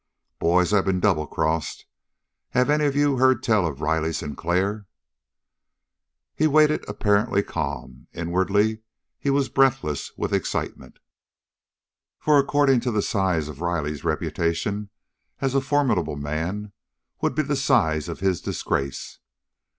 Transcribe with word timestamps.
"Boys, 0.39 0.73
I've 0.73 0.85
been 0.85 0.99
double 0.99 1.27
crossed. 1.27 1.85
Have 2.57 2.71
any 2.71 2.85
of 2.85 2.95
you 2.95 3.17
heard 3.17 3.43
tell 3.43 3.67
of 3.67 3.81
Riley 3.81 4.11
Sinclair?" 4.11 4.87
He 6.35 6.47
waited 6.47 6.83
apparently 6.89 7.43
calm. 7.43 8.07
Inwardly 8.11 8.81
he 9.19 9.29
was 9.29 9.47
breathless 9.47 10.11
with 10.17 10.33
excitement, 10.33 10.97
for 12.17 12.39
according 12.39 12.79
to 12.79 12.91
the 12.91 13.03
size 13.03 13.47
of 13.47 13.61
Riley's 13.61 14.03
reputation 14.03 14.89
as 15.39 15.53
a 15.53 15.61
formidable 15.61 16.15
man 16.15 16.71
would 17.21 17.35
be 17.35 17.43
the 17.43 17.55
size 17.55 18.09
of 18.09 18.21
his 18.21 18.41
disgrace. 18.41 19.19